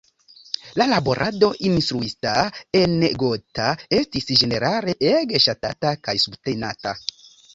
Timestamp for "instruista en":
1.67-2.95